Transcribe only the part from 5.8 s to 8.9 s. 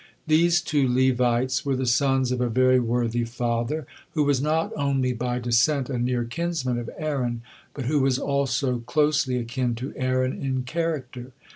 a near kinsman of Aaron, but who was also